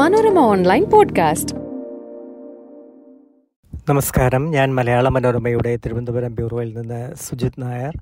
Manorama 0.00 0.38
online 0.38 0.84
podcast. 0.84 1.54
നമസ്കാരം. 3.88 4.50
ഞാൻ 4.50 4.74
മലയാള 4.74 5.08
മനോരമയുടെ 5.08 5.76
തിരുവനന്തപുരം 5.76 6.34
ബ്യൂറോയിൽ 6.34 6.80
നിന്ന് 6.80 7.14
സുജിത് 7.14 7.52
നായർ. 7.58 7.92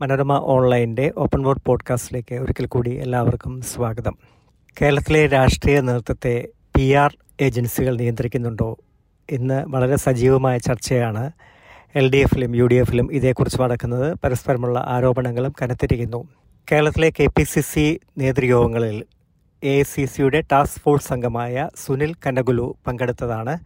മനോരമ 0.00 0.32
ഓൺലൈന്റെ 0.32 1.12
ഓപ്പൺ 1.18 1.42
വോട്ട് 1.42 1.62
പോഡ്കാസ്റ്റിലേക്ക് 1.66 2.34
ഒരിക്കൽ 2.34 2.66
കൂടി 2.66 2.90
എല്ലാവർക്കും 2.90 3.60
സ്വാഗതം. 3.60 4.16
കേരളത്തിലെ 4.82 5.26
രാഷ്ട്രീയ 5.26 5.80
നേതൃത്വത്തെ 5.80 6.48
പി 6.76 6.92
ആർ 6.92 7.16
ഏജൻസികൾ 7.40 7.96
നിയന്ത്രിക്കുന്നുണ്ടോ 7.96 8.78
ഇന്ന് 9.30 9.64
വളരെ 9.68 9.96
സജീവമായ 9.96 10.58
ചർച്ചയാണ് 10.58 11.30
എൽ 11.94 12.10
ഡി 12.10 12.16
എഫിലും 12.16 12.56
യു 12.56 12.66
ഡി 12.66 12.74
എഫിലും 12.74 13.12
ഇതേക്കുറിച്ച് 13.12 13.62
നടക്കുന്നത്. 13.62 14.16
പരസ്പരമുള്ള 14.24 14.84
ആരോപണങ്ങളും 14.88 15.54
കനത്തിരിക്കുന്നു. 15.62 16.28
കേരളത്തിലെ 16.72 17.12
കെ 17.20 17.26
പി 17.26 17.42
സി 17.42 17.60
സി 17.60 18.00
നേതൃയോഗങ്ങളിൽ 18.18 19.04
എ 19.62 19.82
സി 19.82 20.04
സിയുടെ 20.04 20.40
ടാസ്ക് 20.52 20.80
ഫോഴ്സ് 20.80 21.12
അംഗമായ 21.12 21.68
സുനിൽ 21.76 22.14
കനകുലു 22.26 22.76
പങ്കെടുത്തതാണ് 22.86 23.58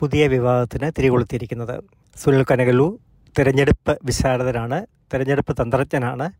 പുതിയ 0.00 0.26
വിവാദത്തിന് 0.26 0.90
തിരികൊളുത്തിയിരിക്കുന്നത്. 0.98 1.82
സുനിൽ 2.16 2.44
കനകുലു 2.50 2.98
തിരഞ്ഞെടുപ്പ് 3.38 3.98
വിശാരദനാണ് 4.04 4.86
തിരഞ്ഞെടുപ്പ് 5.14 5.52
തന്ത്രജ്ഞനാണ്. 5.62 6.30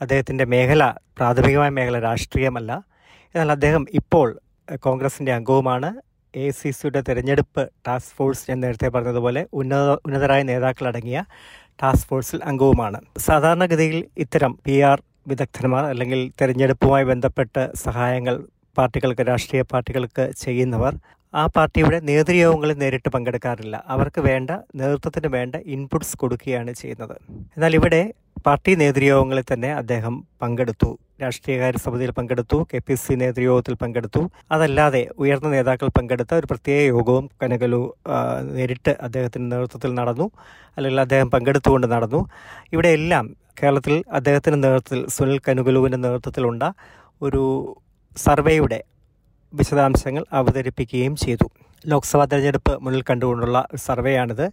അദ്ദേഹത്തിന്റെ 0.00 0.44
മേഖല 0.44 0.94
പ്രാഥമികമായ 1.18 1.68
മേഖല 1.68 1.98
രാഷ്ട്രീയമല്ല. 1.98 2.84
എന്നാൽ 3.34 3.52
അദ്ദേഹം 3.52 3.86
ഇപ്പോൾ 3.94 4.40
കോൺഗ്രസിന്റെ 4.74 5.32
അംഗവുമാണ്. 5.32 5.94
എ 6.36 6.50
സി 6.50 6.70
സിയുടെ 6.70 7.00
തിരഞ്ഞെടുപ്പ് 7.00 7.68
ടാസ്ക് 7.86 8.14
ഫോഴ്സ് 8.16 8.50
ഞാൻ 8.50 8.60
നേരത്തെ 8.60 8.88
പറഞ്ഞതുപോലെ 8.88 9.46
ഉന്നത 9.52 9.90
ഉന്നതരായ 10.06 10.42
നേതാക്കളടങ്ങിയ 10.42 11.24
ടാസ്ക് 11.82 12.08
ഫോഴ്സിൽ 12.08 12.40
അംഗവുമാണ്. 12.44 13.00
സാധാരണഗതിയിൽ 13.18 14.04
ഇത്തരം 14.18 14.58
പി 14.66 14.80
ആർ 14.80 15.02
വിദഗ്ധന്മാർ 15.28 15.84
അല്ലെങ്കിൽ 15.84 16.20
തിരഞ്ഞെടുപ്പുമായി 16.40 17.04
ബന്ധപ്പെട്ട് 17.04 17.62
സഹായങ്ങൾ 17.84 18.36
പാർട്ടികൾക്ക് 18.78 19.24
രാഷ്ട്രീയ 19.30 19.62
പാർട്ടികൾക്ക് 19.72 20.24
ചെയ്യുന്നവർ 20.44 20.94
ആ 21.34 21.46
പാർട്ടിയുടെ 21.46 21.98
നേതൃയോഗങ്ങളിൽ 22.08 22.76
നേരിട്ട് 22.82 23.08
പങ്കെടുക്കാറില്ല. 23.08 23.76
അവർക്ക് 23.94 24.20
വേണ്ട 24.20 24.50
നേതൃത്വത്തിന് 24.80 25.28
വേണ്ട 25.36 25.54
ഇൻപുട്സ് 25.74 26.16
കൊടുക്കുകയാണ് 26.16 26.72
ചെയ്യുന്നത്. 26.72 27.16
എന്നാൽ 27.56 27.74
ഇവിടെ 27.74 28.02
പാർട്ടി 28.46 28.72
നേതൃയോഗങ്ങളിൽ 28.82 29.44
തന്നെ 29.52 29.70
അദ്ദേഹം 29.72 30.14
പങ്കെടുത്തു. 30.42 30.98
രാഷ്ട്രീയകാര്യ 31.22 31.80
സമിതിയിൽ 31.84 32.10
പങ്കെടുത്തു 32.10 32.56
കെ 32.70 32.78
പി 32.86 32.94
സി 32.94 33.14
നേതൃയോഗത്തിൽ 33.14 33.74
പങ്കെടുത്തു. 33.82 34.22
അതല്ലാതെ 34.52 35.02
ഉയർന്ന 35.22 35.48
നേതാക്കൾ 35.48 35.88
പങ്കെടുത്ത 35.98 36.34
ഒരു 36.34 36.46
പ്രത്യേക 36.50 36.80
യോഗവും 36.94 37.30
കനകലു 37.42 37.80
നേരിട്ട് 38.56 38.94
അദ്ദേഹത്തിന്റെ 39.06 39.48
നേതൃത്വത്തിൽ 39.56 39.94
നടന്നു. 40.00 40.26
അല്ലെങ്കിൽ 40.76 41.00
അദ്ദേഹം 41.00 41.30
പങ്കെടുത്തുകൊണ്ട് 41.30 41.86
നടന്നു. 41.94 42.20
ഇവിടെ 42.72 42.88
എല്ലാം 42.88 43.43
കേരളത്തിൽ 43.62 44.04
അദ്ദേഹത്തിന്റെ 44.12 44.58
നേതൃത്വത്തിൽ 44.58 45.00
സുനിൽ 45.08 45.38
കനുകലുവിന്റെ 45.48 45.98
നേതൃത്വത്തിലുണ്ട 45.98 46.62
ഒരു 47.22 47.42
സർവേയുടെ 48.16 48.78
വിശദാംശങ്ങൾ 49.52 50.24
അവതരിപ്പിക്കുകയും 50.32 51.16
ചെയ്തു. 51.16 51.46
ലോക്സഭാ 51.84 52.24
തെരഞ്ഞെടുപ്പ് 52.24 52.72
മുന്നിൽ 52.84 53.02
കണ്ടുകൊണ്ടുള്ള 53.10 53.58
സർവേയാണിത്. 53.86 54.46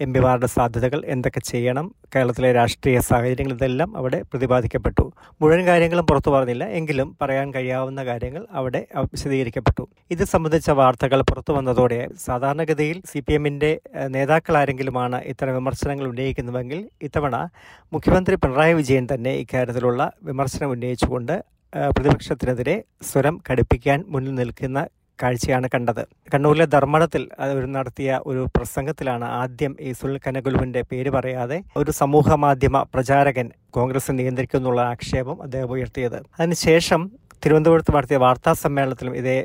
എം 0.00 0.14
പിമാരുടെ 0.14 0.46
സാധ്യതകൾ 0.46 1.02
എന്തൊക്കെ 1.06 1.40
ചെയ്യണം? 1.40 1.94
കേരളത്തിലെ 2.16 2.52
രാഷ്ട്രീയ 2.52 3.00
സാഹചര്യങ്ങൾ 3.00 3.52
ഇതെല്ലാം 3.54 3.96
അവിടെ 3.96 4.22
പ്രതിപാദിക്കപ്പെട്ടു. 4.22 5.12
മുഴുവൻ 5.42 5.66
കാര്യങ്ങളും 5.66 6.06
പുറത്തു 6.06 6.30
പറഞ്ഞില്ല. 6.30 6.64
എങ്കിലും 6.64 7.16
പറയാൻ 7.22 7.54
കഴിയാവുന്ന 7.54 8.04
കാര്യങ്ങൾ 8.04 8.46
അവിടെ 8.50 8.86
അവ- 8.94 9.06
വിശദീകരിക്കപ്പെട്ടു. 9.06 9.88
ഇത് 10.10 10.24
സംബന്ധിച്ച 10.24 10.70
വാർത്തകൾ 10.70 11.20
പുറത്തു 11.20 11.52
വന്നതോടെ 11.52 12.08
സാധാരണഗതിയിൽ 12.24 13.02
സി 13.12 13.18
പി 13.20 13.32
എമ്മിന്റെ 13.32 13.80
നേതാക്കൾ 14.06 14.56
ആരെങ്കിലുമാണ് 14.56 15.22
ഇത്തരം 15.22 15.54
വിമർശനങ്ങൾ 15.54 16.06
ഉന്നയിക്കുന്നുവെങ്കിൽ 16.06 16.90
ഇത്തവണ 17.02 17.48
മുഖ്യമന്ത്രി 17.92 18.34
പിണറായി 18.34 18.74
വിജയൻ 18.74 19.08
തന്നെ 19.14 19.30
ഇക്കാര്യത്തിലുള്ള 19.30 20.12
വിമർശനം 20.22 20.70
ഉന്നയിച്ചുകൊണ്ട് 20.70 21.44
പ്രതിപക്ഷത്തിനെതിരെ 21.90 22.82
സ്വരം 23.02 23.42
കടുപ്പിക്കാൻ 23.50 24.04
മുന്നിൽ 24.08 24.34
നിൽക്കുന്ന 24.34 24.86
കാഴ്ചയാണ് 25.22 25.68
കണ്ടത്. 25.74 26.02
കണ്ണൂരിലെ 26.34 26.66
ധർമ്മടത്തിൽ 26.66 27.22
അവർ 27.38 27.64
നടത്തിയ 27.76 28.20
ഒരു 28.26 28.42
പ്രസംഗത്തിലാണ് 28.56 29.24
ആദ്യം 29.24 29.76
ഈ 29.80 29.92
സുനിൽ 29.92 30.20
കനകുലുവിന്റെ 30.26 30.82
പേര് 30.90 31.10
പറയാതെ 31.10 31.58
ഒരു 31.76 31.90
സമൂഹ 31.90 32.34
മാധ്യമ 32.34 32.82
പ്രചാരകൻ 32.94 33.48
കോൺഗ്രസ് 33.70 34.12
നിയന്ത്രിക്കുന്നുള്ള 34.18 34.80
ആക്ഷേപം 34.80 35.42
അദ്ദേഹം 35.42 35.72
ഉയർത്തിയത്. 35.76 36.18
അതിനുശേഷം 36.40 37.10
തിരുവനന്തപുരത്ത് 37.44 37.92
നടത്തിയ 37.96 38.16
വാർത്താ 38.16 38.52
സമ്മേളനത്തിലും 38.52 39.16
ഇതേ 39.16 39.36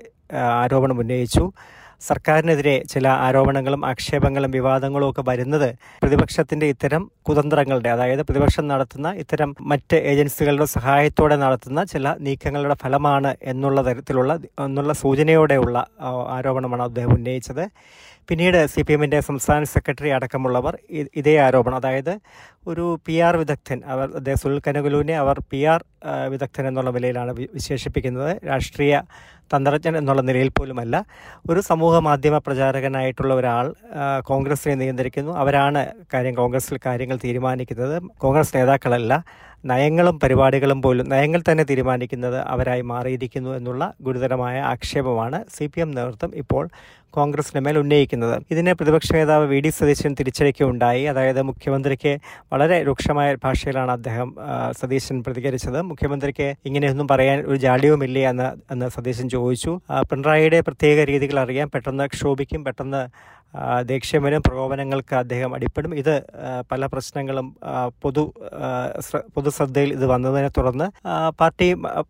ആരോപണം 0.62 1.00
ഉന്നയിച്ചു. 1.00 1.44
സർക്കാരിനെതിരെ 2.02 2.84
ചില 2.90 3.08
ആരോപണങ്ങളും 3.08 3.86
ആക്ഷേപങ്ങളും 3.86 4.52
വിവാദങ്ങളും 4.52 5.10
ഒക്കെ 5.10 5.24
വരുന്നത് 5.28 5.76
പ്രതിപക്ഷത്തിന്റെ 6.04 6.66
ഇത്തരം 6.66 7.12
കുതന്ത്രങ്ങളുടെ 7.30 7.90
അതായത് 7.90 8.22
പ്രതിപക്ഷം 8.22 8.68
നടത്തുന്ന 8.68 9.14
ഇത്തരം 9.14 9.56
മറ്റ് 9.62 9.96
ഏജൻസികളുടെ 9.96 10.66
സഹായത്തോടെ 10.66 11.36
നടത്തുന്ന 11.36 11.84
ചില 11.84 12.16
നീക്കങ്ങളുടെ 12.20 12.74
ഫലമാണ് 12.74 13.36
എന്നുള്ള 13.44 13.82
തരത്തിലുള്ള 13.82 14.40
എന്നുള്ള 14.66 14.94
സൂചനയോടെയുള്ള 14.94 15.88
ആരോപണമാണ് 16.28 16.84
അദ്ദേഹം 16.84 17.14
ഉന്നയിച്ചത്. 17.14 17.66
പിന്നീട് 18.30 18.66
സി 18.66 18.82
പി 18.82 18.94
എമ്മിന്റെ 18.94 19.22
സംസ്ഥാന 19.22 19.64
സെക്രട്ടറി 19.64 20.10
അടക്കമുള്ളവർ 20.10 20.78
ഇതേ 21.16 21.38
ആരോപണം 21.38 21.76
അതായത് 21.76 22.14
ഒരു 22.68 23.00
പി 23.06 23.16
ആർ 23.20 23.38
വിദഗ്ധൻ. 23.38 23.82
അവർ 23.86 24.08
അദ്ദേഹം 24.16 24.38
സുനിൽ 24.38 24.62
കനകുലുവിനെ 24.68 25.16
അവർ 25.18 25.40
പി 25.52 25.64
ആർ 25.64 25.86
വിദഗ്ധൻ 26.30 26.68
എന്നുള്ള 26.68 26.92
നിലയിലാണ് 26.92 27.32
വിശേഷിപ്പിക്കുന്നത്. 27.32 28.48
രാഷ്ട്രീയ 28.48 29.02
തന്ത്രജ്ഞൻ 29.54 29.98
എന്നുള്ള 29.98 30.22
നിലയിൽ 30.22 30.50
പോലുമല്ല. 30.50 31.06
ഒരു 31.50 31.60
സമൂഹ 31.60 32.00
മാധ്യമ 32.00 32.38
പ്രചാരകനായിട്ടുള്ള 32.38 33.34
ഒരാൾ 33.34 33.74
കോൺഗ്രസിനെ 34.22 34.76
നിയന്ത്രിക്കുന്നു. 34.76 35.32
അവരാണ് 35.32 35.82
കാര്യം 36.14 36.34
കോൺഗ്രസിൽ 36.34 36.80
കാര്യങ്ങൾ 36.86 37.20
തീരുമാനിക്കുന്നത്. 37.24 38.02
കോൺഗ്രസ് 38.18 38.58
നേതാക്കളല്ല. 38.58 39.24
നയങ്ങളും 39.66 40.20
പരിപാടികളും 40.20 40.82
പോലും 40.82 41.10
നയങ്ങൾ 41.10 41.42
തന്നെ 41.42 41.64
തീരുമാനിക്കുന്നത് 41.64 42.40
അവരായി 42.54 42.82
മാറിയിരിക്കുന്നു 42.82 43.50
എന്നുള്ള 43.50 43.94
ഗുരുതരമായ 44.02 44.60
ആക്ഷേപമാണ് 44.60 45.46
സി 45.56 45.66
പി 45.66 45.80
എം 45.80 45.92
നേതൃത്വം 45.92 46.32
ഇപ്പോൾ 46.36 46.70
കോൺഗ്രസിന് 47.10 47.62
മേൽ 47.66 47.78
ഉന്നയിക്കുന്നത്. 47.80 48.42
ഇതിനെ 48.52 48.74
പ്രതിപക്ഷ 48.74 49.14
നേതാവ് 49.14 49.46
വി 49.48 49.60
ഡി 49.60 49.70
സതീശൻ 49.70 50.16
തിരിച്ചടിക്കുകയുണ്ടായി. 50.20 51.04
അതായത് 51.04 51.42
മുഖ്യമന്ത്രിക്ക് 51.42 52.14
വളരെ 52.56 52.76
രൂക്ഷമായ 52.88 53.30
ഭാഷയിലാണ് 53.44 53.92
അദ്ദേഹം 53.92 54.30
സതീശൻ 54.82 55.18
പ്രതികരിച്ചത്. 55.28 55.80
മുഖ്യമന്ത്രിക്ക് 55.92 56.48
ഇങ്ങനെയൊന്നും 56.68 57.08
പറയാൻ 57.08 57.40
ഒരു 57.52 57.58
ജാഡ്യവുമില്ലേ 57.66 58.24
എന്ന് 58.32 58.50
എന്ന് 58.74 58.88
സതീശൻ 58.98 59.28
ചോദിച്ചു. 59.36 59.74
പിണറായിയുടെ 60.12 60.60
പ്രത്യേക 60.68 61.00
രീതികൾ 61.12 61.40
അറിയാം 61.46 61.70
പെട്ടെന്ന് 61.76 62.08
ക്ഷോഭിക്കും 62.16 62.64
പെട്ടെന്ന് 62.68 63.02
ആ, 63.56 63.82
ദേഷ്യം 63.82 64.24
പ്രകോപനങ്ങൾക്ക് 64.48 65.16
അദ്ദേഹം 65.16 65.56
അടിപ്പെടും. 65.56 65.96
ഇത് 65.96 66.14
പല 66.72 66.86
പ്രശ്നങ്ങളും 66.86 67.48
പൊതു 68.04 68.24
പൊതുശ്രദ്ധയിൽ 69.36 69.94
ഇത് 69.94 70.06
വന്നതിനെ 70.06 70.50
തുടർന്ന് 70.58 70.88
പാർട്ടി 71.42 71.68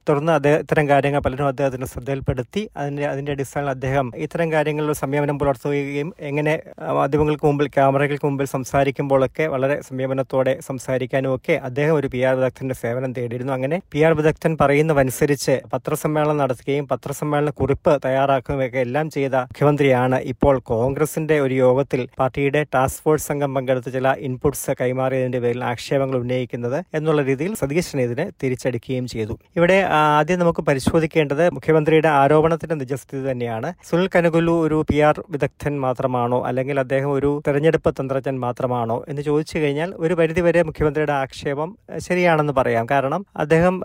തുടർന്ന് 0.10 0.32
അദ്ദേഹം 0.32 0.60
ഇത്തരം 0.60 0.90
കാര്യങ്ങൾ 0.90 1.20
പലരും 1.20 1.48
അദ്ദേഹത്തിന് 1.48 1.86
ശ്രദ്ധയിൽപ്പെടുത്തി. 1.86 2.70
അതിന്റെ 2.78 3.06
അതിന്റെ 3.08 3.32
അടിസ്ഥാനത്തിൽ 3.32 3.70
അദ്ദേഹം 3.70 4.12
ഇത്തരം 4.16 4.52
കാര്യങ്ങളിൽ 4.52 4.94
സംയമനം 4.94 5.40
പുലർത്തുകയും 5.40 6.14
എങ്ങനെ 6.20 6.54
മാധ്യമങ്ങൾക്ക് 7.00 7.46
മുമ്പിൽ 7.46 7.68
ക്യാമറകൾക്ക് 7.68 8.26
മുമ്പിൽ 8.26 8.46
സംസാരിക്കുമ്പോഴൊക്കെ 8.46 9.48
വളരെ 9.48 9.82
സംയമനത്തോടെ 9.90 10.60
സംസാരിക്കാനും 10.68 11.36
ഒക്കെ 11.36 11.54
അദ്ദേഹം 11.64 11.96
ഒരു 11.96 12.08
പി 12.14 12.22
ആർ 12.22 12.36
വിദഗ്ധന്റെ 12.36 12.76
സേവനം 12.76 13.14
തേടിയിരുന്നു. 13.14 13.54
അങ്ങനെ 13.54 13.82
പി 13.92 14.00
ആർ 14.00 14.14
വിദഗ്ധൻ 14.14 14.58
പറയുന്നതനുസരിച്ച് 14.62 15.62
പത്രസമ്മേളനം 15.74 16.38
നടത്തുകയും 16.38 16.88
പത്രസമ്മേളന 16.88 17.50
കുറിപ്പ് 17.50 17.94
തയ്യാറാക്കുകയും 18.06 18.66
ഒക്കെ 18.66 18.80
എല്ലാം 18.80 19.10
ചെയ്ത 19.10 19.36
മുഖ്യമന്ത്രിയാണ് 19.52 20.20
ഇപ്പോൾ 20.34 20.60
കോൺഗ്രസിന്റെ 20.74 21.35
ഒരു 21.46 21.56
യോഗത്തിൽ 21.64 22.02
പാർട്ടിയുടെ 22.20 22.62
ടാസ്ക് 22.74 23.02
ഫോഴ്സ് 23.04 23.28
സംഘം 23.30 23.52
പങ്കെടുത്ത 23.56 23.90
ചില 23.96 24.08
ഇൻപുട്സ് 24.28 24.72
കൈമാറിയതിന്റെ 24.82 25.40
പേരിൽ 25.44 25.64
ആക്ഷേപങ്ങൾ 25.72 26.18
ഉന്നയിക്കുന്നത് 26.24 26.78
എന്നുള്ള 26.98 27.22
രീതിയിൽ 27.30 27.54
സതീശൻ 27.62 28.00
ഇതിനെ 28.06 28.26
തിരിച്ചടിക്കുകയും 28.44 29.08
ചെയ്തു. 29.14 29.36
ഇവിടെ 29.58 29.78
ആദ്യം 30.00 30.40
നമുക്ക് 30.44 30.64
പരിശോധിക്കേണ്ടത് 30.70 31.44
മുഖ്യമന്ത്രിയുടെ 31.58 32.12
ആരോപണത്തിന്റെ 32.22 32.76
നിജസ്ഥിതി 32.82 33.24
തന്നെയാണ്. 33.30 33.72
സുനിൽ 33.90 34.10
കനകുലു 34.16 34.56
ഒരു 34.66 34.78
പി 34.90 34.98
ആർ 35.08 35.18
വിദഗ്ധൻ 35.36 35.74
മാത്രമാണോ 35.86 36.40
അല്ലെങ്കിൽ 36.50 36.80
അദ്ദേഹം 36.84 37.12
ഒരു 37.18 37.32
തെരഞ്ഞെടുപ്പ് 37.48 37.94
തന്ത്രജ്ഞൻ 38.00 38.38
മാത്രമാണോ 38.46 38.98
എന്ന് 39.10 39.22
ചോദിച്ചു 39.30 39.58
കഴിഞ്ഞാൽ 39.60 39.90
ഒരു 40.04 40.14
പരിധിവരെ 40.22 40.64
മുഖ്യമന്ത്രിയുടെ 40.70 41.16
ആക്ഷേപം 41.24 41.70
ശരിയാണെന്ന് 42.08 42.54
പറയാം. 42.60 42.86
കാരണം 42.94 43.22
അദ്ദേഹം 43.44 43.76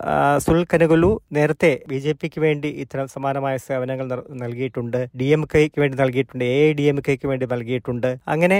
സുനിൽ 0.45 0.65
കനകുലു 0.73 1.11
നേരത്തെ 1.37 1.71
ബി 1.89 1.97
ജെ 2.03 2.13
പിക്ക് 2.21 2.39
വേണ്ടി 2.45 2.69
ഇത്തരം 2.83 3.07
സമാനമായ 3.15 3.55
സേവനങ്ങൾ 3.67 4.07
നൽകിയിട്ടുണ്ട് 4.43 4.97
ഡി 5.19 5.27
എം 5.35 5.41
കെക്ക് 5.53 5.79
വേണ്ടി 5.81 5.97
നൽകിയിട്ടുണ്ട് 6.03 6.45
എ 6.45 6.61
ഡി 6.79 6.85
എം 6.91 6.97
കെക്ക് 7.07 7.27
വേണ്ടി 7.31 7.40
നൽകിയിട്ടുണ്ട്. 7.45 8.09
അങ്ങനെ 8.27 8.57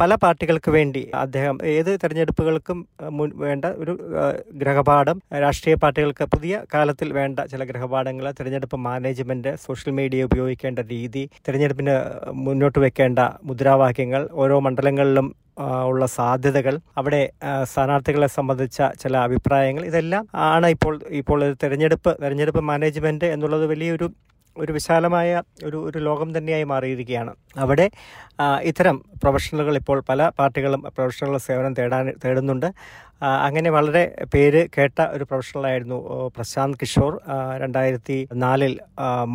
പല 0.00 0.14
പാർട്ടികൾക്ക് 0.14 0.70
വേണ്ടി 0.70 1.02
അദ്ദേഹം 1.14 1.58
ഏത് 1.64 1.90
തെരഞ്ഞെടുപ്പുകൾക്കും 2.02 2.78
വേണ്ട 3.36 3.64
ഒരു 3.64 3.94
ഗ്രഹപാഠം 4.54 5.18
രാഷ്ട്രീയ 5.44 5.74
പാർട്ടികൾക്ക് 5.74 6.24
പുതിയ 6.24 6.60
കാലത്തിൽ 6.74 7.12
വേണ്ട 7.12 7.40
ചില 7.52 7.64
ഗ്രഹപാഠങ്ങൾ 7.64 8.26
തെരഞ്ഞെടുപ്പ് 8.30 8.76
മാനേജ്മെന്റ് 8.76 9.54
സോഷ്യൽ 9.66 9.94
മീഡിയ 9.94 10.24
ഉപയോഗിക്കേണ്ട 10.24 10.80
രീതി 10.90 11.24
തെരഞ്ഞെടുപ്പിന് 11.48 11.96
മുന്നോട്ട് 12.32 12.78
വെക്കേണ്ട 12.78 13.18
മുദ്രാവാക്യങ്ങൾ 13.42 14.28
ഓരോ 14.32 14.60
മണ്ഡലങ്ങളിലും 14.60 15.28
ഉള്ള 15.84 16.06
സാധ്യതകൾ 16.06 16.80
അവിടെ 16.96 17.20
സ്ഥാനാർത്ഥികളെ 17.62 18.26
സംബന്ധിച്ച 18.26 18.82
ചില 19.02 19.16
അഭിപ്രായങ്ങൾ 19.16 19.84
ഇതെല്ലാം 19.84 20.28
ആണ് 20.34 20.66
ഇപ്പോൾ 20.66 21.00
ഇപ്പോൾ 21.10 21.44
ഒരു 21.44 21.56
തെരഞ്ഞെടുപ്പ് 21.62 22.12
തെരഞ്ഞെടുപ്പ് 22.22 22.60
മാനേജ്മെന്റ് 22.60 23.24
എന്നുള്ളത് 23.26 23.66
വലിയൊരു 23.66 24.08
ഒരു 24.56 24.72
വിശാലമായ 24.72 25.42
ഒരു 25.64 25.76
ഒരു 25.76 25.98
ലോകം 25.98 26.38
തന്നെയായി 26.38 26.64
മാറിയിരിക്കുകയാണ്. 26.64 27.32
അവിടെ 27.56 27.90
ഇത്തരം 28.62 28.96
പ്രൊഫഷണലുകൾ 29.22 29.76
ഇപ്പോൾ 29.76 30.00
പല 30.08 30.28
പാർട്ടികളും 30.38 30.80
പ്രൊഫഷണൽ 30.96 31.36
സേവനം 31.36 31.74
തേടാൻ 31.74 32.12
തേടുന്നുണ്ട്. 32.24 32.68
അങ്ങനെ 33.22 33.70
വളരെ 33.70 34.02
പേര് 34.34 34.68
കേട്ട 34.78 35.00
ഒരു 35.00 35.24
പ്രൊഫഷണലായിരുന്നു 35.24 35.98
പ്രശാന്ത് 36.36 36.78
കിഷോർ. 36.82 37.20
രണ്ടായിരത്തി 37.62 38.28
നാലിൽ 38.34 38.78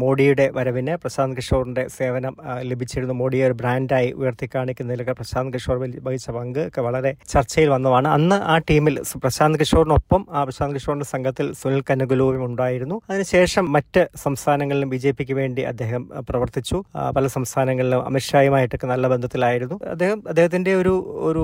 മോഡിയുടെ 0.01 0.49
വരവിന് 0.53 0.97
പ്രശാന്ത് 0.97 1.37
കിഷോറിന്റെ 1.37 1.87
സേവനം 1.97 2.35
ലഭിച്ചിരുന്നു. 2.61 3.13
മോഡിയെ 3.13 3.45
ഒരു 3.45 3.53
ബ്രാൻഡായി 3.53 4.11
ഉയർത്തിക്കാണിക്കുന്നതിലൊക്കെ 4.11 5.11
പ്രശാന്ത് 5.11 5.53
കിഷോർ 5.53 5.77
വഹിച്ച 6.07 6.29
പങ്ക് 6.29 6.59
ഒക്കെ 6.67 6.81
വളരെ 6.81 7.15
ചർച്ചയിൽ 7.27 7.69
വന്നതാണ്. 7.69 8.07
അന്ന് 8.07 8.35
ആ 8.35 8.57
ടീമിൽ 8.57 9.01
പ്രശാന്ത് 9.23 9.59
കിഷോറിനൊപ്പം 9.59 10.27
ആ 10.31 10.43
പ്രശാന്ത് 10.43 10.75
കിഷോറിന്റെ 10.75 11.05
സംഘത്തിൽ 11.05 11.53
സുനിൽ 11.53 11.83
കനകുലുവും 11.89 12.45
ഉണ്ടായിരുന്നു. 12.45 13.01
അതിനുശേഷം 13.09 13.71
മറ്റ് 13.71 14.07
സംസ്ഥാനങ്ങളിലും 14.15 14.89
ബി 14.89 14.97
ജെ 14.97 15.11
പിക്ക് 15.11 15.33
വേണ്ടി 15.33 15.61
അദ്ദേഹം 15.61 16.09
പ്രവർത്തിച്ചു. 16.29 16.83
പല 17.15 17.27
സംസ്ഥാനങ്ങളിലും 17.27 18.05
അമിത്ഷായുമായിട്ടൊക്കെ 18.05 18.87
നല്ല 18.87 19.07
ബന്ധത്തിലായിരുന്നു. 19.07 19.79
അദ്ദേഹം 19.89 20.23
അദ്ദേഹത്തിന്റെ 20.27 20.75
ഒരു 20.75 20.93
ഒരു 21.29 21.43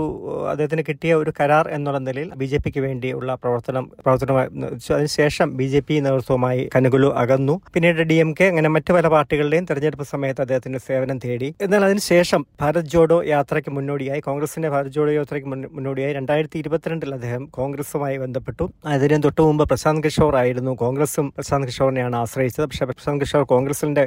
അദ്ദേഹത്തിന് 0.52 0.84
കിട്ടിയ 0.90 1.14
ഒരു 1.14 1.34
കരാർ 1.40 1.70
എന്നുള്ള 1.70 2.00
നിലയിൽ 2.00 2.30
ബി 2.40 2.46
ജെ 2.46 2.58
പിക്ക് 2.58 2.80
വേണ്ടിയുള്ള 2.80 3.36
പ്രവർത്തനം 3.36 3.86
പ്രവർത്തനമായി 4.04 4.50
അതിനുശേഷം 4.96 5.58
ബി 5.58 5.68
ജെ 5.74 5.82
പി 5.88 5.96
നേതൃത്വമായി 6.00 6.70
കനകുലു 6.76 7.10
അകന്നു. 7.24 7.62
പിന്നീട് 7.74 8.02
ഡി 8.12 8.18
എം 8.24 8.32
കെ 8.40 8.46
അങ്ങനെ 8.54 8.70
മറ്റു 8.70 8.94
പല 8.94 9.08
പാർട്ടികളുടെയും 9.08 9.66
തെരഞ്ഞെടുപ്പ് 9.70 10.06
സമയത്ത് 10.06 10.42
അദ്ദേഹത്തിന്റെ 10.42 10.80
സേവനം 10.88 11.20
തേടി. 11.26 11.50
എന്നാൽ 11.62 11.86
അതിനുശേഷം 11.86 12.46
ഭാരത് 12.62 12.90
ജോഡോ 12.96 13.24
യാത്രയ്ക്ക് 13.24 13.72
മുന്നോടിയായി 13.72 14.20
കോൺഗ്രസിന്റെ 14.20 14.70
ഭാരത് 14.70 14.96
ജോഡോ 14.98 15.12
യാത്രയ്ക്ക് 15.12 15.50
മുന്നോടിയായി 15.50 16.14
രണ്ടായിരത്തി 16.14 16.58
ഇരുപത്തിരണ്ടിൽ 16.58 17.14
അദ്ദേഹം 17.14 17.46
കോൺഗ്രസുമായി 17.60 18.18
ബന്ധപ്പെട്ടു. 18.18 18.68
അതിന് 18.86 19.24
തൊട്ടു 19.24 19.42
മുമ്പ് 19.42 19.64
പ്രശാന്ത് 19.70 20.04
കിഷോർ 20.04 20.36
ആയിരുന്നു 20.36 20.72
കോൺഗ്രസും 20.72 21.28
പ്രശാന്ത് 21.38 21.68
കിഷോറിനെയാണ് 21.68 22.16
ആശ്രയിച്ചത്. 22.16 22.66
പക്ഷേ 22.66 22.86
പ്രശാന്ത് 22.86 23.22
കിഷോർ 23.22 23.44
കോൺഗ്രസിന്റെ 23.44 24.06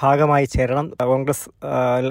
ഭാഗമായി 0.00 0.46
ചേരണം. 0.54 0.86
കോൺഗ്രസ് 1.10 1.46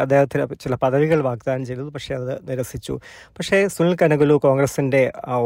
അദ്ദേഹത്തിന് 0.03 0.43
ചില 0.63 0.75
പദവികൾ 0.83 1.19
വാഗ്ദാനം 1.27 1.63
ചെയ്തത് 1.65 1.89
പക്ഷേ 1.95 2.13
അത് 2.15 2.31
നിരസിച്ചു. 2.49 2.93
പക്ഷേ 3.37 3.57
സുനിൽ 3.75 3.95
കനകുലു 4.01 4.35
കോൺഗ്രസിന്റെ 4.45 5.01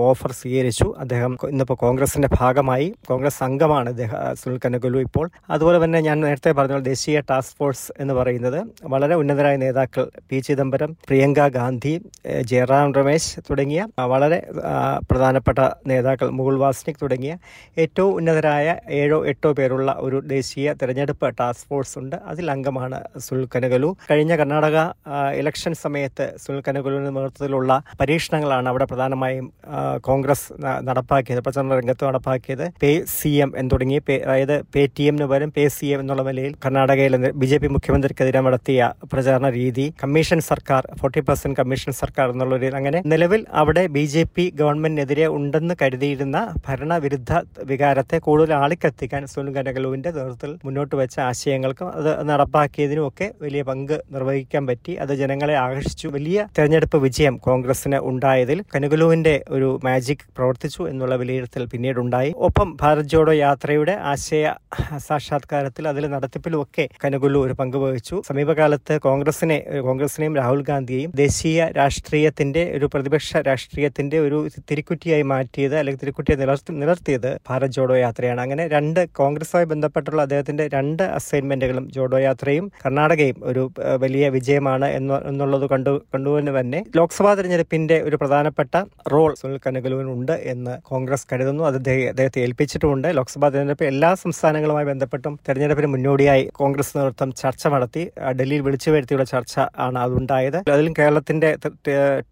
ഓഫർ 0.08 0.32
സ്വീകരിച്ചു. 0.32 0.88
അദ്ദേഹം 1.04 1.32
ഇന്നിപ്പോൾ 1.50 1.78
കോൺഗ്രസിന്റെ 1.84 2.30
ഭാഗമായി 2.40 2.88
കോൺഗ്രസ് 3.10 3.42
അംഗമാണ് 3.44 3.90
അദ്ദേഹം 3.90 4.18
സുനിൽ 4.42 4.60
കനകുലു 4.66 5.00
ഇപ്പോൾ. 5.08 5.26
അതുപോലെ 5.50 5.80
തന്നെ 5.84 6.02
ഞാൻ 6.08 6.20
നേരത്തെ 6.26 6.52
പറഞ്ഞ 6.52 6.78
ദേശീയ 6.92 7.20
ടാസ്ക് 7.30 7.56
ഫോഴ്സ് 7.60 7.88
എന്ന് 8.00 8.14
പറയുന്നത് 8.14 8.60
വളരെ 8.94 9.16
ഉന്നതരായ 9.16 9.56
നേതാക്കൾ 9.66 10.06
പി. 10.30 10.40
ചിദംബരം 10.40 10.92
പ്രിയങ്ക 11.08 11.48
ഗാന്ധി 11.58 11.94
ജയറാം 12.52 12.94
രമേശ് 12.94 13.34
തുടങ്ങിയ 13.50 13.81
വളരെ 14.14 14.40
പ്രധാനപ്പെട്ട 15.12 15.60
നേതാക്കൾ 15.88 16.28
മുകുൾ 16.30 16.56
വാസ്നിക് 16.60 17.00
തുടങ്ങിയ 17.02 17.34
ഏറ്റവും 17.78 18.12
ഉന്നതരായ 18.16 18.68
ഏഴോ 19.02 19.18
എട്ടോ 19.31 19.50
പേരുള്ള 19.54 19.90
ഒരു 20.00 20.18
ദേശീയ 20.36 20.74
തെരഞ്ഞെടുപ്പ് 20.81 21.28
ടാസ്ക് 21.40 21.68
ഫോഴ്സ് 21.70 21.96
ഉണ്ട്. 22.00 22.16
സുനിൽ 23.25 23.48
കനകലു. 23.56 23.89
കഴിഞ്ഞ 24.12 24.33
കർണാടക 24.42 24.77
ഇലക്ഷൻ 25.39 25.74
സമയത്ത് 25.83 26.25
കനകലുവിന്റെ 26.68 27.12
നേതൃത്വത്തിലുള്ള 27.18 27.72
പരീക്ഷണങ്ങളാണ് 28.01 28.69
അവിടെ 28.72 28.86
പ്രധാനമായും 28.92 29.48
കോൺഗ്രസ് 30.07 30.48
നടപ്പാക്കിയത് 30.89 31.42
പ്രചരണ 31.45 31.75
രംഗത്ത് 31.80 32.06
നടപ്പാക്കിയത്. 32.10 32.66
പേ 32.83 32.92
സി 33.18 33.31
എം 33.45 33.51
എന്ന് 33.60 33.72
തുടങ്ങി 33.74 34.00
അതായത് 34.25 34.56
പേ 34.75 34.83
ടി 34.98 35.04
എമ്മിന് 35.10 35.27
പകരം 35.31 35.51
പേ 35.57 35.66
സി 35.75 35.88
എം 35.95 36.00
എന്നുള്ള 36.04 36.24
നിലയിൽ 36.30 36.54
കർണാടകയിൽ 36.66 37.16
ബി 37.42 37.48
ജെ 37.51 37.57
പി 37.63 37.69
മുഖ്യമന്ത്രിക്കെതിരെ 37.75 38.42
നടത്തിയ 38.48 38.89
പ്രചാരണ 39.13 39.50
രീതി. 39.60 39.86
കമ്മീഷൻ 40.04 40.39
സർക്കാർ 40.50 40.83
ഫോർട്ടി 41.01 41.24
പെർസെന്റ് 41.28 41.57
കമ്മീഷൻ 41.60 41.92
സർക്കാർ 42.01 42.28
എന്നുള്ള 42.36 42.57
രീതി 42.63 42.75
അങ്ങനെ 42.81 43.01
നിലവിൽ 43.13 43.42
അവിടെ 43.62 43.83
ബി 43.95 44.06
ജെ 44.13 44.24
പി 44.36 44.45
ഗവൺമെന്റിനെതിരെ 44.62 45.28
ഉണ്ടെന്ന് 45.38 45.75
കരുതിയിരുന്ന 45.81 46.38
ഭരണവിരുദ്ധ 46.68 47.33
വികാരത്തെ 47.71 48.19
കൂടുതൽ 48.28 48.56
ആളിക്കത്തിക്കാൻ 48.63 49.24
സുനിൽ 49.33 49.54
കനകലുവിന്റെ 49.60 50.10
നേതൃത്വത്തിൽ 50.16 50.51
മുന്നോട്ട് 50.66 50.95
വെച്ച 51.01 51.16
ആശയങ്ങൾക്കും 51.30 51.89
അത് 52.00 52.12
നടപ്പാക്കിയതിനും 52.24 53.08
ഒക്കെ 53.08 53.32
വലിയ 53.42 53.62
പങ്ക് 53.62 53.94
നിർവഹിക്കാൻ 54.12 54.68
പറ്റി. 54.68 54.94
അത് 54.94 55.16
ജനങ്ങളെ 55.16 55.56
ആകർഷിച്ചു. 55.56 56.08
വലിയ 56.08 56.48
തെരഞ്ഞെടുപ്പ് 56.58 56.98
വിജയം 56.98 57.38
കോൺഗ്രസിന് 57.38 58.00
ഉണ്ടായതിൽ 58.12 58.62
കനകലുവിന്റെ 58.76 59.44
ഒരു 59.50 59.80
മാജിക് 59.84 60.26
പ്രവർത്തിച്ചു 60.38 60.84
എന്നുള്ള 60.90 61.16
വിലയിരുത്തൽ 61.16 61.66
പിന്നീടുണ്ടായി. 61.66 62.34
ഒപ്പം 62.36 62.78
ഭാരത് 62.82 63.10
ജോഡോ 63.14 63.32
യാത്രയുടെ 63.32 63.92
ആശയ 64.14 64.54
സാക്ഷാത്കാരത്തിൽ 65.08 65.88
അതിൽ 65.88 66.08
നടത്തിപ്പിലും 66.08 66.62
ഒക്കെ 66.62 66.88
കനകുലു 67.06 67.40
ഒരു 67.46 67.54
പങ്ക് 67.54 67.78
വഹിച്ചു. 67.78 68.22
സമീപകാലത്ത് 68.28 69.00
കോൺഗ്രസിനെ 69.00 69.58
കോൺഗ്രസിനെയും 69.88 70.36
രാഹുൽ 70.36 70.62
ഗാന്ധിയെയും 70.62 71.12
ദേശീയ 71.16 71.68
രാഷ്ട്രീയത്തിന്റെ 71.78 72.72
ഒരു 72.78 72.90
പ്രതിപക്ഷ 72.94 73.38
രാഷ്ട്രീയത്തിന്റെ 73.38 74.20
ഒരു 74.20 74.48
തിരിക്കുറ്റിയായി 74.72 75.22
മാറ്റിയത് 75.22 75.76
അല്ലെങ്കിൽ 75.76 76.02
തിരിക്കുറ്റിയെ 76.02 76.36
നിലർത്തി 76.36 76.72
നിലർത്തിയത് 76.72 77.40
ഭാരത് 77.50 77.70
ജോഡോ 77.70 77.96
യാത്രയാണ്. 77.96 78.42
അങ്ങനെ 78.42 78.68
രണ്ട് 78.68 79.10
കോൺഗ്രസുമായി 79.10 79.66
ബന്ധപ്പെട്ടുള്ള 79.66 80.22
അദ്ദേഹത്തിന്റെ 80.22 80.68
രണ്ട് 80.74 81.04
അസൈൻമെന്റുകളും 81.04 81.92
ജോഡോ 81.92 82.05
യാത്രയും 82.13 82.72
കർണാടകയും 82.86 83.36
ഒരു 83.44 83.72
വലിയ 84.00 84.30
വിജയമാണ് 84.30 84.86
എന്ന് 84.86 85.13
എന്നുള്ളത് 85.13 85.69
കണ്ടു 85.69 86.02
കണ്ടുവെന്ന് 86.13 86.60
തന്നെ 86.60 86.86
ലോക്സഭാ 86.96 87.34
തെരഞ്ഞെടുപ്പിന്റെ 87.34 88.02
ഒരു 88.02 88.16
പ്രധാനപ്പെട്ട 88.16 88.84
റോൾ 89.12 89.34
സുനിൽ 89.34 89.60
കനകലുവിനുണ്ട് 89.68 90.31
എന്ന് 90.31 90.81
കോൺഗ്രസ് 90.81 91.28
കരുതുന്നു. 91.34 91.63
അത് 91.63 91.75
അദ്ദേഹ- 91.75 92.10
അദ്ദേഹത്തെ 92.10 92.40
ഏൽപ്പിച്ചിട്ടുമുണ്ട്. 92.40 93.07
ലോക്സഭാ 93.18 93.50
തെരഞ്ഞെടുപ്പ് 93.50 93.84
എല്ലാ 93.84 94.13
സംസ്ഥാനങ്ങളുമായി 94.13 94.86
ബന്ധപ്പെട്ടും 94.86 95.40
തെരഞ്ഞെടുപ്പിന് 95.50 95.88
മുന്നോടിയായി 95.88 96.50
കോൺഗ്രസ് 96.54 96.98
നേതൃത്വം 96.98 97.34
ചർച്ച 97.34 97.68
നടത്തി. 97.68 98.12
ഡൽഹിയിൽ 98.31 98.62
വിളിച്ചു 98.62 98.92
വരുത്തിയുള്ള 98.92 99.24
ചർച്ച 99.24 99.60
ആണ് 99.60 100.00
അതുണ്ടായത്. 100.00 100.57
അതിലും 100.57 100.94
കേരളത്തിന്റെ 101.00 101.57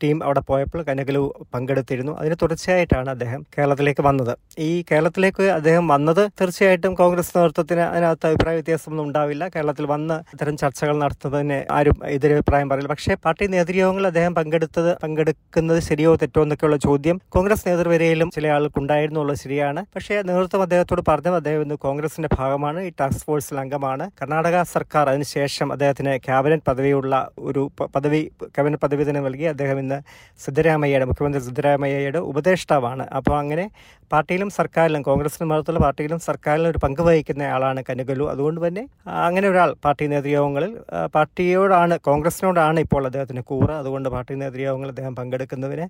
ടീം 0.03 0.23
അവിടെ 0.23 0.39
പോയപ്പോൾ 0.39 0.83
കനകലു 0.83 1.45
പങ്കെടുത്തിരുന്നു. 1.53 2.17
അതിന് 2.19 2.35
തുടർച്ചയായിട്ടാണ് 2.41 3.09
അദ്ദേഹം 3.09 3.45
കേരളത്തിലേക്ക് 3.57 4.01
വന്നത്. 4.01 4.37
ഈ 4.59 4.83
കേരളത്തിലേക്ക് 4.91 5.43
അദ്ദേഹം 5.43 5.87
വന്നത് 5.87 6.31
തീർച്ചയായിട്ടും 6.41 6.93
കോൺഗ്രസ് 6.93 7.37
നേതൃത്വത്തിന് 7.37 7.79
അതിനകത്ത് 7.79 8.27
അഭിപ്രായ 8.27 8.55
വ്യത്യാസമൊന്നും 8.55 9.07
ഉണ്ടാവില്ല. 9.07 9.47
കേരളത്തിൽ 9.63 9.85
വന്ന് 9.93 10.15
ഇത്തരം 10.33 10.55
ചർച്ചകൾ 10.61 10.95
നടത്തുന്നതിന് 11.01 11.57
ആരും 11.75 11.97
എതിരഭിപ്രായം 12.15 12.67
പറയില്ല. 12.69 12.89
പക്ഷേ 12.93 13.13
പാർട്ടി 13.25 13.45
നേതൃയോഗങ്ങൾ 13.53 14.05
അദ്ദേഹം 14.09 14.33
പങ്കെടുത്തത് 14.39 14.89
പങ്കെടുക്കുന്നത് 15.03 15.79
ശരിയോ 15.87 16.11
തെറ്റോ 16.21 16.41
എന്നൊക്കെയുള്ള 16.45 16.77
ചോദ്യം 16.85 17.17
കോൺഗ്രസ് 17.35 17.63
നേതൃവരയിലും 17.69 18.29
ചില 18.35 18.47
ആൾക്ക് 18.55 18.77
ഉണ്ടായിരുന്നു 18.81 19.19
എന്നുള്ളത് 19.19 19.39
ശരിയാണ്. 19.43 19.81
പക്ഷേ 19.95 20.15
നേതൃത്വം 20.29 20.63
അദ്ദേഹത്തോട് 20.65 21.01
പറഞ്ഞു 21.09 21.33
അദ്ദേഹം 21.41 21.61
ഇന്ന് 21.65 21.77
കോൺഗ്രസിന്റെ 21.85 22.29
ഭാഗമാണ് 22.37 22.81
ഈ 22.87 22.91
ടാസ്ക് 22.99 23.23
ഫോഴ്സിൽ 23.27 23.59
അംഗമാണ്. 23.63 24.07
കർണാടക 24.21 24.63
സർക്കാർ 24.73 25.05
അതിനുശേഷം 25.13 25.71
അദ്ദേഹത്തിന് 25.75 26.13
ക്യാബിനറ്റ് 26.27 26.67
പദവിയുള്ള 26.69 27.13
ഒരു 27.49 27.63
പദവി 27.95 28.21
ക്യാബിനറ്റ് 28.55 28.83
പദവി 28.85 29.05
തന്നെ 29.09 29.23
നൽകി. 29.27 29.47
അദ്ദേഹം 29.53 29.79
ഇന്ന് 29.83 29.99
സിദ്ധരാമയ്യയുടെ 30.45 31.07
മുഖ്യമന്ത്രി 31.11 31.43
സിദ്ധരാമയ്യയുടെ 31.47 32.21
ഉപദേഷ്ടാവാണ്. 32.31 33.05
അപ്പോൾ 33.19 33.37
അങ്ങനെ 33.43 33.67
പാർട്ടിയിലും 34.13 34.49
സർക്കാരിലും 34.59 35.01
കോൺഗ്രസിന് 35.01 35.45
മതത്തിലുള്ള 35.49 35.79
പാർട്ടിയിലും 35.83 36.19
സർക്കാരിലും 36.29 36.69
ഒരു 36.69 36.79
പങ്ക് 36.83 37.01
വഹിക്കുന്ന 37.07 37.43
ആളാണ് 37.55 37.81
കനകലു. 37.89 38.25
അതുകൊണ്ട് 38.33 38.59
തന്നെ 38.67 38.83
അങ്ങനെ 39.27 39.47
ഒരാൾ 39.53 39.71
പാർട്ടി 39.85 40.05
നേതൃയോഗങ്ങളിൽ 40.13 40.71
പാർട്ടിയോടാണ് 41.15 41.95
കോൺഗ്രസിനോടാണ് 42.07 42.79
ഇപ്പോൾ 42.85 43.03
അദ്ദേഹത്തിന് 43.09 43.41
കൂറ്. 43.51 43.73
അതുകൊണ്ട് 43.81 44.07
പാർട്ടി 44.15 44.33
നേതൃയോഗങ്ങളിൽ 44.43 44.91
അദ്ദേഹം 44.93 45.15
പങ്കെടുക്കുന്നതിന് 45.19 45.85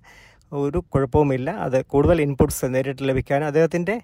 ഒരു 0.56 0.78
കുഴപ്പവുമില്ല. 0.78 1.50
അത് 1.50 1.84
കൂടുതൽ 1.84 2.20
ഇൻപുട്സ് 2.20 2.64
നേരിട്ട് 2.74 3.08
ലഭിക്കാൻ 3.08 3.44
അദ്ദേഹത്തിന്റെ 3.44 4.00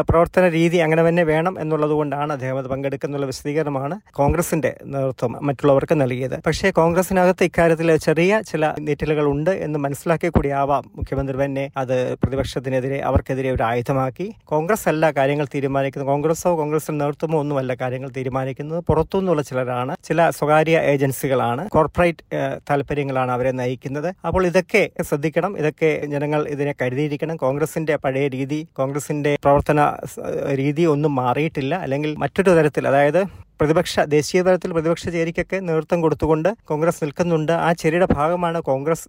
പ്രവർത്തന 0.00 0.48
രീതി 0.48 0.76
അങ്ങനെ 0.76 1.08
തന്നെ 1.08 1.22
വേണം 1.22 1.60
എന്നുള്ളത് 1.60 1.90
കൊണ്ടാണ് 1.90 2.32
അദ്ദേഹം 2.32 2.58
അത് 2.58 2.66
പങ്കെടുക്കുന്നുള്ള 2.66 3.26
വിശദീകരണമാണ് 3.26 4.00
കോൺഗ്രസിന്റെ 4.12 4.76
നേതൃത്വം 4.84 5.46
മറ്റുള്ളവർക്ക് 5.46 6.00
നൽകിയത്. 6.00 6.36
പക്ഷേ 6.46 6.70
കോൺഗ്രസിനകത്ത് 6.70 7.44
ഇക്കാര്യത്തിൽ 7.44 7.96
ചെറിയ 7.96 8.40
ചില 8.40 8.74
നീറ്റലുകൾ 8.78 9.26
ഉണ്ട് 9.26 9.50
എന്ന് 9.50 9.78
മനസ്സിലാക്കി 9.78 10.26
കൂടിയാവാം 10.26 10.90
മുഖ്യമന്ത്രി 10.96 11.44
തന്നെ 11.44 11.70
അത് 11.76 12.14
പ്രതിപക്ഷത്തിനെതിരെ 12.14 12.98
അവർക്കെതിരെ 13.00 13.50
ഒരു 13.50 13.62
ആയുധമാക്കി. 13.62 14.34
കോൺഗ്രസ് 14.44 14.88
അല്ല 14.88 15.10
കാര്യങ്ങൾ 15.10 15.46
തീരുമാനിക്കുന്നത്. 15.54 16.08
കോൺഗ്രസോ 16.08 16.56
കോൺഗ്രസിന്റെ 16.56 17.04
നേതൃത്വമോ 17.04 17.38
ഒന്നുമല്ല 17.40 17.74
കാര്യങ്ങൾ 17.74 18.10
തീരുമാനിക്കുന്നത്. 18.16 18.84
പുറത്തുനിന്നുള്ള 18.88 19.42
ചിലരാണ്. 19.42 19.96
ചില 20.04 20.30
സ്വകാര്യ 20.30 20.78
ഏജൻസികളാണ്. 20.78 21.68
കോർപ്പറേറ്റ് 21.68 22.24
താല്പര്യങ്ങളാണ് 22.70 23.30
അവരെ 23.30 23.50
നയിക്കുന്നത്. 23.50 24.14
അപ്പോൾ 24.26 24.46
ഇതൊക്കെ 24.46 24.90
ശ്രദ്ധിക്കണം. 25.00 25.58
ഇതൊക്കെ 25.66 26.06
ജനങ്ങൾ 26.06 26.48
ഇതിനെ 26.48 26.74
കരുതിയിരിക്കണം. 26.82 27.36
കോൺഗ്രസിന്റെ 27.36 27.96
പഴയ 27.96 28.26
രീതി 28.28 28.66
കോൺഗ്രസിന്റെ 28.76 29.32
പ്രവർത്തന 29.42 29.80
രീതി 30.54 30.82
ഒന്നും 30.82 31.14
മാറിയിട്ടില്ല. 31.14 31.74
അല്ലെങ്കിൽ 31.74 32.14
മറ്റൊരു 32.18 32.50
തരത്തിൽ 32.50 32.88
അതായത് 32.88 33.20
പ്രതിപക്ഷ 33.60 34.00
ദേശീയ 34.14 34.40
തലത്തിൽ 34.46 34.70
പ്രതിപക്ഷ 34.76 35.04
ചേരിക്കൊക്കെ 35.14 35.58
നേതൃത്വം 35.66 35.98
കൊടുത്തുകൊണ്ട് 36.04 36.48
കോൺഗ്രസ് 36.70 37.00
നിൽക്കുന്നുണ്ട്. 37.04 37.52
ആ 37.66 37.68
ചേരിയുടെ 37.80 38.08
ഭാഗമാണ് 38.16 38.58
കോൺഗ്രസ് 38.68 39.06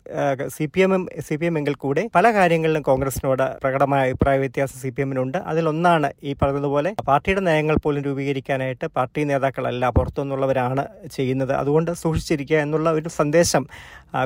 സി 0.56 0.66
പി 0.74 0.82
എമ്മും 0.86 1.04
സി 1.27 1.36
പി 1.39 1.46
എം 1.50 1.58
കൂടെ 1.84 2.04
പല 2.16 2.25
കാര്യങ്ങളിലും 2.38 2.84
കോൺഗ്രസിനോട് 2.89 3.44
പ്രകടമായ 3.63 4.01
അഭിപ്രായ 4.08 4.38
വ്യത്യാസം 4.44 4.77
സി 4.84 4.89
പി 4.96 5.01
എമ്മിനുണ്ട് 5.06 5.38
അതിലൊന്നാണ് 5.51 6.10
ഈ 6.30 6.34
പറഞ്ഞതുപോലെ 6.42 6.92
പാർട്ടിയുടെ 7.10 7.44
നയങ്ങൾ 7.50 7.77
പോലും 7.86 8.04
രൂപീകരിക്കാനായിട്ട് 8.08 8.88
പാർട്ടി 8.98 9.25
നേതാക്കളല്ല 9.32 9.89
പുറത്തുനിന്നുള്ളവരാണ് 9.98 10.86
ചെയ്യുന്നത്. 11.18 11.54
അതുകൊണ്ട് 11.62 11.92
സൂക്ഷിച്ചിരിക്കുക 12.04 12.58
എന്നുള്ള 12.66 12.89
ഒരു 13.00 13.12
സന്ദേശം 13.20 13.66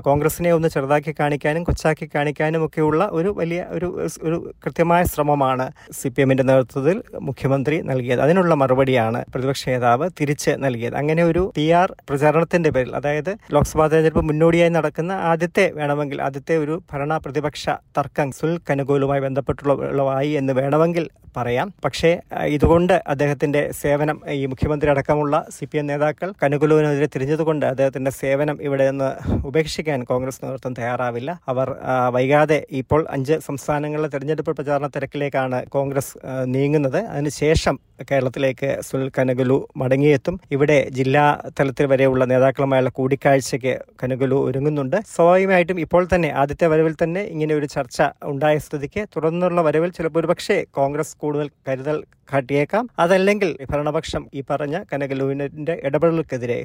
കോൺഗ്രസിനെ 0.07 0.49
ഒന്ന് 0.57 0.67
ചെറുതാക്കി 0.75 1.11
കാണിക്കാനും 1.19 1.63
കൊച്ചാക്കി 1.67 2.05
കാണിക്കാനും 2.15 2.61
ഒക്കെയുള്ള 2.67 3.03
ഒരു 3.19 3.29
വലിയ 3.39 3.61
ഒരു 3.77 3.87
ഒരു 4.27 4.37
കൃത്യമായ 4.63 5.01
ശ്രമമാണ് 5.13 5.65
സി 5.99 6.09
പി 6.09 6.21
എമ്മിന്റെ 6.23 6.45
നേതൃത്വത്തിൽ 6.49 6.97
മുഖ്യമന്ത്രി 7.29 7.77
നൽകിയത്. 7.91 8.21
അതിനുള്ള 8.27 8.53
മറുപടിയാണ് 8.61 9.19
പ്രതിപക്ഷ 9.33 9.69
നേതാവ് 9.69 10.07
തിരിച്ച് 10.19 10.51
നൽകിയത്. 10.65 10.95
അങ്ങനെ 11.01 11.23
ഒരു 11.23 11.43
ടി 11.57 11.65
ആർ 11.79 11.89
പ്രചാരണത്തിന്റെ 12.09 12.69
പേരിൽ 12.75 12.93
അതായത് 12.99 13.31
ലോക്സഭാ 13.55 13.87
തെരഞ്ഞെടുപ്പ് 13.93 14.25
മുന്നോടിയായി 14.29 14.73
നടക്കുന്ന 14.77 15.13
ആദ്യത്തെ 15.31 15.65
വേണമെങ്കിൽ 15.79 16.21
ആദ്യത്തെ 16.27 16.57
ഒരു 16.57 16.77
ഭരണ 16.93 17.17
പ്രതിപക്ഷ 17.25 17.65
തർക്കം 17.97 18.29
സുൽ 18.39 18.53
കനുകൂലുമായി 18.69 19.23
ബന്ധപ്പെട്ടുള്ളവായി 19.27 20.31
എന്ന് 20.41 20.53
വേണമെങ്കിൽ 20.61 21.07
പറയാം. 21.37 21.67
പക്ഷേ 21.85 22.09
ഇതുകൊണ്ട് 22.55 22.93
അദ്ദേഹത്തിന്റെ 23.11 23.59
സേവനം 23.81 24.17
ഈ 24.37 24.45
മുഖ്യമന്ത്രി 24.51 24.89
അടക്കമുള്ള 24.93 25.35
സി 25.55 25.65
പി 25.71 25.77
എം 25.77 25.85
നേതാക്കൾ 25.89 26.29
കനുകുലുവിനെതിരെ 26.41 27.07
തിരിഞ്ഞതുകൊണ്ട് 27.13 27.65
അദ്ദേഹത്തിന്റെ 27.69 28.11
സേവനം 28.11 28.57
ഇവിടെ 28.67 28.85
നിന്ന് 28.89 29.09
ഉപേക്ഷിക്കാൻ 29.49 29.99
കോൺഗ്രസ് 30.09 30.41
നേതൃത്വം 30.45 30.73
തയ്യാറാവില്ല. 30.79 31.31
അവർ 31.51 31.69
വൈകാതെ 32.15 32.59
ഇപ്പോൾ 32.81 33.03
അഞ്ച് 33.09 33.37
സംസ്ഥാനങ്ങളിലെ 33.47 34.09
തെരഞ്ഞെടുപ്പ് 34.15 34.55
പ്രചാരണ 34.57 34.89
തിരക്കിലേക്കാണ് 34.95 35.59
കോൺഗ്രസ് 35.75 36.13
നീങ്ങുന്നത്. 36.55 36.99
അതിനുശേഷം 37.13 37.77
കേരളത്തിലേക്ക് 38.09 38.69
സുൽ 38.89 39.07
കനകുലു 39.17 39.57
മടങ്ങിയെത്തും 40.01 40.39
ഇവിടെ 40.51 40.77
ജില്ലാ 40.89 41.25
തലത്തിൽ 41.59 41.85
വരെയുള്ള 41.85 42.25
നേതാക്കളുമായുള്ള 42.25 42.89
കൂടിക്കാഴ്ചയ്ക്ക് 42.89 43.73
കനകുലു 44.03 44.37
ഒരുങ്ങുന്നുണ്ട്. 44.47 44.97
സ്വാഭാവികമായിട്ടും 45.15 45.79
ഇപ്പോൾ 45.79 46.07
തന്നെ 46.15 46.29
ആദ്യത്തെ 46.41 46.67
വരവിൽ 46.67 46.93
തന്നെ 47.03 47.21
ഇങ്ങനെ 47.33 47.53
ഒരു 47.55 47.65
ചർച്ച 47.65 48.01
ഉണ്ടായ 48.23 48.57
സ്ഥിതിക്ക് 48.57 49.05
തുടർന്നുള്ള 49.15 49.61
വരവിൽ 49.61 49.91
ചിലപ്പോൾ 49.91 50.19
ഒരുപക്ഷെ 50.19 50.57
കോൺഗ്രസ് 50.73 51.13
കൂടുതൽ 51.17 51.49
കരുതൽ 51.67 51.97
കാട്ടിയേക്കാം. 52.33 52.89
അതല്ലെങ്കിൽ 52.99 53.57
ഭരണപക്ഷം 53.69 54.25
ഈ 54.33 54.43
പറഞ്ഞ 54.49 54.83
കനകലുവിനെ 54.93 55.45
ഇടപെടലുകൾക്കെതിരെ 55.83 56.59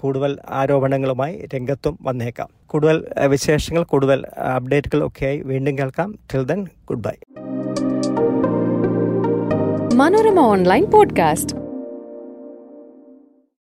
കൂടുതൽ 0.00 0.38
ആരോപണങ്ങളുമായി 0.50 1.36
രംഗത്തും 1.54 1.98
വന്നേക്കാം. 2.02 2.48
കൂടുതൽ 2.66 2.98
വിശേഷങ്ങൾ 3.26 3.84
കൂടുതൽ 3.84 4.26
അപ്ഡേറ്റുകൾ 4.56 5.06
ഒക്കെയായി 5.06 5.38
വീണ്ടും 5.52 5.78
കേൾക്കാം. 5.78 6.18
Till 6.32 6.44
then 6.52 6.60
goodbye 7.08 7.16
Manorama 9.94 10.40
online 10.40 10.84
podcast. 10.94 11.67